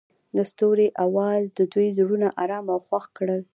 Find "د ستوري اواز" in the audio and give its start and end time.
0.35-1.43